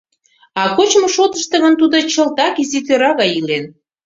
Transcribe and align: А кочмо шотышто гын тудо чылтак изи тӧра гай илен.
А 0.61 0.63
кочмо 0.75 1.07
шотышто 1.15 1.55
гын 1.63 1.73
тудо 1.81 1.95
чылтак 2.13 2.55
изи 2.63 2.79
тӧра 2.87 3.11
гай 3.19 3.29
илен. 3.39 3.65